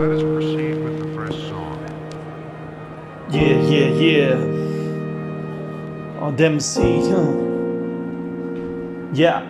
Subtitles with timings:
[0.00, 1.76] Let us proceed with the first song.
[3.30, 4.34] Yeah, yeah, yeah.
[6.18, 6.80] Oh, en DMC,
[7.10, 7.32] huh?
[9.12, 9.44] Yeah.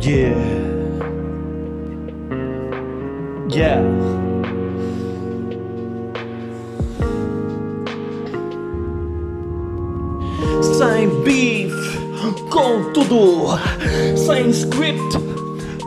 [0.00, 0.34] Yeah.
[3.48, 4.25] Yeah.
[13.08, 13.58] Tudo,
[14.16, 15.18] sem script,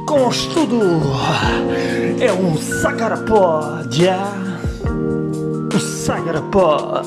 [0.07, 1.01] com estudo.
[2.19, 4.31] É um sacarapod, yeah?
[4.85, 7.05] Um sacarapod.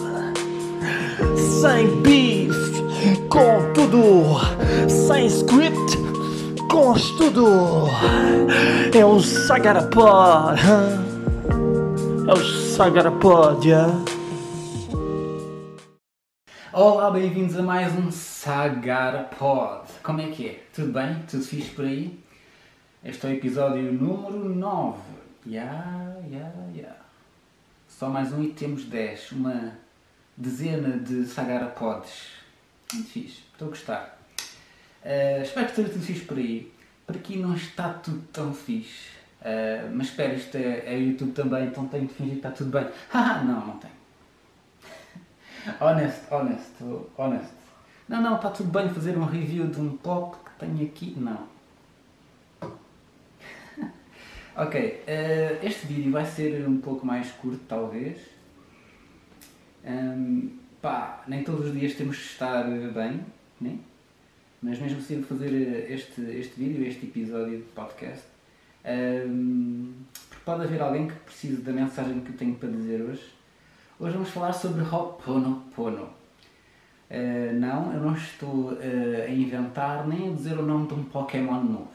[1.61, 2.55] Sem beef,
[3.29, 4.41] com tudo,
[4.89, 5.99] sem script,
[6.71, 7.89] com estudo.
[8.95, 11.03] É um sacarapod, huh?
[12.29, 12.45] é o
[12.75, 13.93] sacarapod, yeah?
[16.73, 18.11] Olá, bem-vindos a mais um
[18.43, 19.87] Sagara Pod.
[20.03, 20.65] Como é que é?
[20.75, 21.23] Tudo bem?
[21.31, 22.19] Tudo fixe por aí?
[23.05, 24.99] Este é o episódio número 9.
[25.47, 26.97] Ya, ya, ya.
[27.89, 29.31] Só mais um e temos 10.
[29.31, 29.75] Uma
[30.37, 32.31] dezena de Sagara Pods.
[32.93, 33.43] Muito fixe.
[33.53, 34.19] Estou a gostar.
[35.05, 36.73] Eh, espero que esteja tudo fixe por aí.
[37.07, 39.11] Por aqui não está tudo tão fixe.
[39.41, 42.71] Eh, mas espera, isto é, é YouTube também, então tenho de fingir que está tudo
[42.71, 42.89] bem.
[43.09, 43.95] Haha, não, não tenho.
[45.81, 46.73] Honest, honest,
[47.17, 47.62] honest.
[48.13, 51.17] Não, não, está tudo bem fazer um review de um pop que tenho aqui.
[51.19, 51.49] Não.
[54.55, 58.19] ok, eh, este vídeo vai ser um pouco mais curto, talvez.
[59.83, 60.49] Ahm,
[60.83, 63.25] pá, nem todos os dias temos de estar bem,
[63.59, 63.79] né?
[64.61, 68.25] mas mesmo assim fazer eh, este, este vídeo, este episódio de podcast.
[68.85, 69.91] ahm,
[70.29, 73.25] porque pode haver alguém que precise da mensagem que eu tenho para dizer hoje.
[73.99, 76.22] Hoje vamos falar sobre Ho'oponopono.
[77.13, 81.05] Uh, não, eu não estou uh, a inventar nem a dizer o nome de um
[81.05, 81.91] Pokémon novo.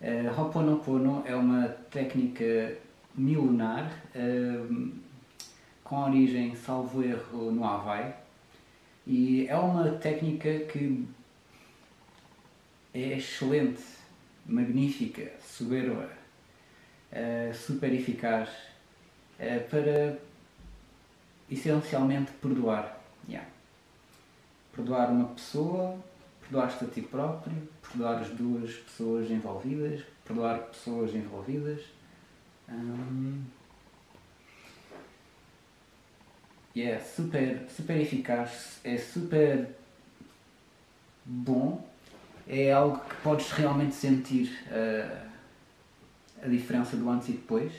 [0.00, 2.74] Uh, Ho'oponopono é uma técnica
[3.14, 4.92] milenar uh,
[5.84, 8.14] com origem, salvo erro, no Havaí.
[9.06, 11.06] E é uma técnica que
[12.94, 13.82] é excelente,
[14.46, 16.08] magnífica, soberba,
[17.52, 18.48] super eficaz
[19.42, 20.16] eh, para
[21.50, 23.01] essencialmente perdoar.
[23.28, 23.48] Yeah.
[24.74, 25.98] Perdoar uma pessoa,
[26.40, 31.82] perdoar-te a ti próprio, perdoar as duas pessoas envolvidas, perdoar pessoas envolvidas.
[36.74, 39.76] E é super, super eficaz, é super
[41.24, 41.86] bom,
[42.48, 45.28] é algo que podes realmente sentir uh,
[46.42, 47.72] a diferença do antes e depois.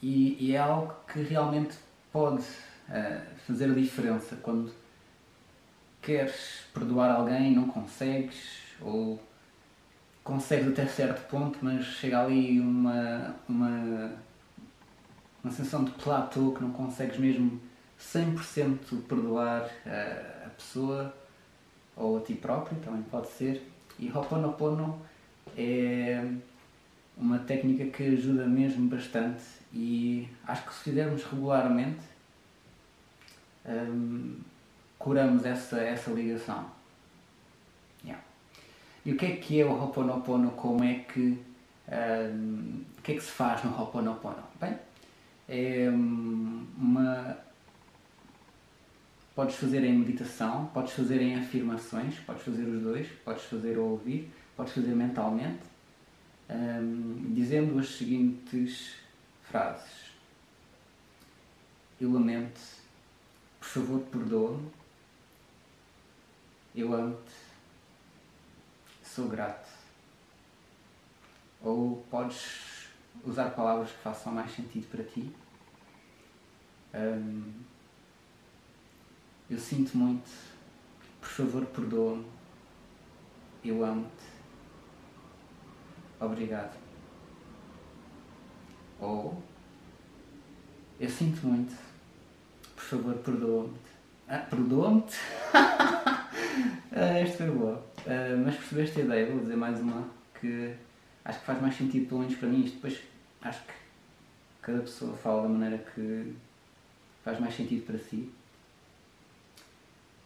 [0.00, 1.76] E, e é algo que realmente
[2.12, 2.44] pode
[3.46, 4.72] fazer a diferença quando
[6.02, 9.20] queres perdoar alguém não consegues, ou
[10.24, 14.12] consegues até certo ponto, mas chega ali uma, uma,
[15.42, 17.60] uma sensação de platô que não consegues mesmo
[18.00, 21.14] 100% perdoar uh, a pessoa
[21.96, 23.62] ou a ti próprio, também pode ser.
[23.98, 25.00] E Ho'oponopono
[25.56, 26.24] é
[27.16, 32.00] uma técnica que ajuda mesmo bastante e acho que se fizermos regularmente
[33.66, 34.38] hum,
[34.98, 36.66] curamos essa, essa ligação.
[38.04, 38.22] Yeah.
[39.04, 40.50] E o que é que é o Ho'oponopono?
[40.52, 41.38] Como é que
[41.88, 44.42] hum, o que é que se faz no Ho'oponopono?
[44.60, 44.76] Bem,
[45.48, 47.38] é hum, uma
[49.34, 53.84] podes fazer em meditação, podes fazer em afirmações, podes fazer os dois, podes fazer ao
[53.84, 55.62] ouvir, podes fazer mentalmente,
[56.50, 58.96] hum, dizendo as seguintes
[59.42, 60.10] frases.
[61.98, 62.60] Eu lamento,
[63.70, 64.68] favor, perdoa-me,
[66.74, 67.32] eu amo-te,
[69.04, 69.68] sou grato.
[71.62, 72.88] Ou podes
[73.24, 75.32] usar palavras que façam mais sentido para ti.
[76.92, 77.52] Hum,
[79.48, 80.28] eu sinto muito,
[81.20, 82.26] por favor, perdoa-me,
[83.64, 84.24] eu amo-te,
[86.18, 86.76] obrigado.
[88.98, 89.40] Ou
[90.98, 91.89] eu sinto muito, por
[92.90, 93.72] favor, perdoa-me.
[94.28, 95.04] Ah, perdoa-me?
[95.54, 97.84] ah, esta foi boa.
[98.06, 99.26] Ah, mas percebeste a ideia?
[99.30, 100.08] Vou dizer mais uma
[100.40, 100.74] que
[101.24, 102.64] acho que faz mais sentido, pelo menos para mim.
[102.64, 103.00] Isto depois
[103.42, 103.72] acho que
[104.62, 106.34] cada pessoa fala da maneira que
[107.24, 108.32] faz mais sentido para si.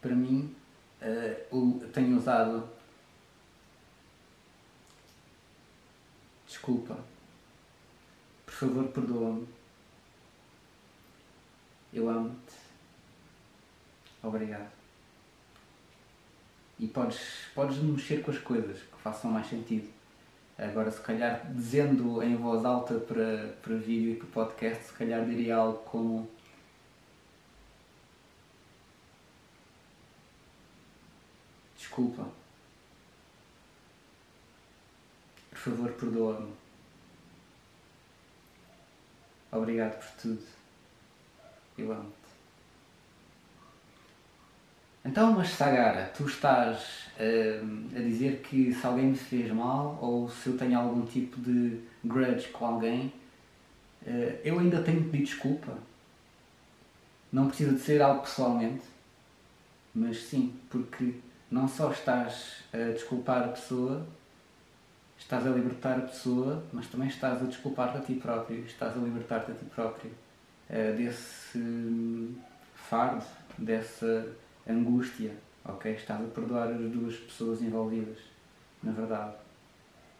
[0.00, 0.55] Para mim,
[1.02, 1.34] ah,
[1.93, 2.69] tenho usado
[6.46, 6.96] desculpa
[8.55, 9.49] por favor, perdoa-me.
[11.94, 12.56] Eu amo-te.
[14.23, 14.70] Obrigado.
[16.79, 19.88] e podes, podes mexer com as coisas que façam mais sentido.
[20.58, 25.25] Agora, se calhar, dizendo em voz alta para, para vídeo e para podcast, se calhar
[25.25, 26.29] diria algo como
[31.76, 32.26] Desculpa.
[35.50, 36.52] Por favor, perdoa-me.
[39.52, 40.63] Obrigado por tudo.
[41.78, 42.24] Amo-te.
[45.04, 50.30] Então, mas Sagara, tu estás uh, a dizer que se alguém me fez mal ou
[50.30, 53.12] se eu tenho algum tipo de grudge com alguém,
[54.06, 55.76] uh, eu ainda tenho que pedir desculpa.
[57.32, 58.84] Não precisa de ser algo pessoalmente,
[59.94, 61.14] mas sim, porque
[61.50, 64.06] não só estás a desculpar a pessoa,
[65.18, 69.00] estás a libertar a pessoa, mas também estás a desculpar-te a ti próprio, estás a
[69.00, 70.23] libertar-te a ti próprio
[70.70, 72.34] uh, desse
[72.75, 73.25] fardo,
[73.56, 74.26] dessa
[74.69, 75.32] angústia,
[75.64, 75.93] ok?
[75.93, 78.19] Estás a perdoar as duas pessoas envolvidas,
[78.82, 79.34] na verdade.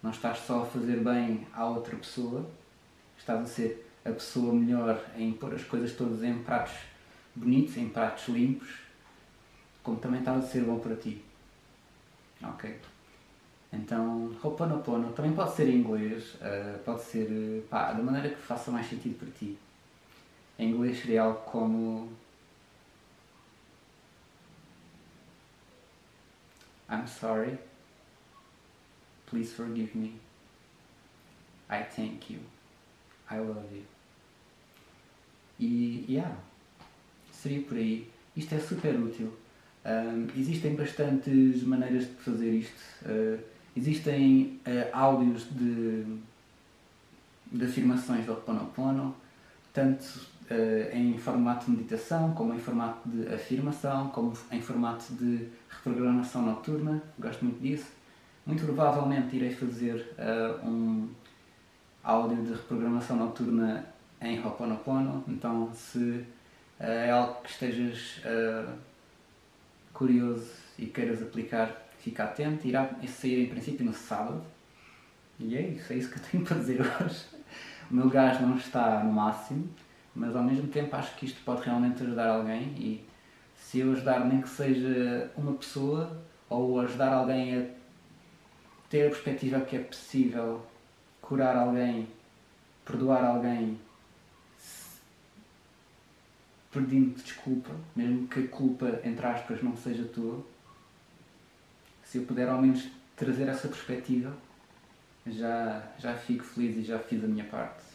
[0.03, 2.45] Não estás só a fazer bem à outra pessoa,
[3.19, 6.75] estás a ser a pessoa melhor em pôr as coisas todas em pratos
[7.35, 8.69] bonitos, em pratos limpos,
[9.83, 11.25] como também estás a ser bom para ti.
[12.43, 12.79] Ok?
[13.73, 18.71] Então, Ho'oponopono também pode ser em inglês, uh, pode ser pá, da maneira que faça
[18.71, 19.59] mais sentido para ti.
[20.59, 22.13] Em inglês seria algo como
[26.91, 27.59] I'm sorry.
[29.27, 30.15] Please forgive me.
[31.69, 32.41] I thank you.
[33.31, 33.85] I love you.
[35.59, 36.37] E, yeah,
[37.33, 38.11] seria por aí.
[38.37, 39.33] Isto é super útil.
[39.85, 42.81] Um, existem bastantes maneiras de fazer isto.
[43.05, 43.39] Uh,
[43.77, 46.05] existem uh, áudios de,
[47.53, 49.15] de afirmações do Ho'oponopono,
[49.73, 55.49] tanto uh, em formato de meditação, como em formato de afirmação, como em formato de
[55.69, 57.03] reprogramação noturna.
[57.19, 57.91] Gosto muito disso.
[58.47, 61.09] Muito provavelmente irei fazer uh, um
[62.03, 63.87] áudio de reprogramação noturna
[64.21, 66.25] em Ho'oponopono, então se uh,
[66.79, 68.21] é algo que estejas
[69.93, 72.67] curioso e queiras aplicar, fica atento.
[72.67, 74.43] Irá sair em princípio no sábado.
[75.39, 77.25] E é isso, é isso que eu tenho para dizer hoje.
[77.91, 79.69] O meu gás não está no máximo,
[80.15, 83.05] mas ao mesmo tempo acho que isto pode realmente ajudar alguém e
[83.57, 87.67] se eu ajudar nem que seja uma pessoa ou ajudar alguém a
[88.89, 90.65] ter a perspectiva que é possível
[91.21, 92.07] curar alguém,
[92.85, 93.79] perdoar alguém
[96.71, 100.45] pedindo desculpa, mesmo que a culpa, entre aspas, não seja tua,
[102.03, 104.37] se eu puder ao menos trazer essa perspectiva,
[105.27, 107.94] já, já fico feliz e já fiz a minha parte.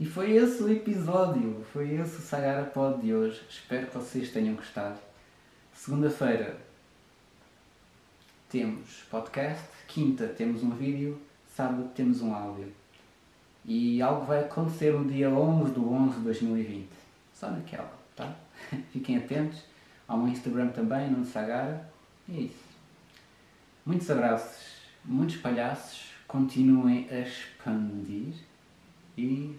[0.00, 3.42] E foi esse o episódio, foi esse o Sagara Pod de hoje.
[3.50, 4.98] Espero que vocês tenham gostado.
[5.74, 6.56] Segunda-feira
[8.48, 11.20] temos podcast, quinta temos um vídeo,
[11.54, 12.72] sábado temos um áudio.
[13.62, 16.88] E algo vai acontecer no dia 11 de 11 de 2020.
[17.34, 18.34] Só naquela, tá?
[18.92, 19.62] Fiquem atentos.
[20.08, 21.86] Ao meu Instagram também, no Sagara.
[22.26, 22.64] E é isso.
[23.84, 26.06] Muitos abraços, muitos palhaços.
[26.26, 28.32] Continuem a expandir.
[29.18, 29.58] E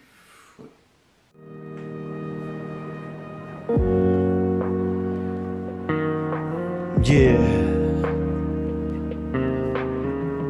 [7.03, 7.37] Yeah.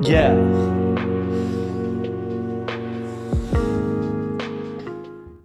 [0.02, 0.81] Yeah.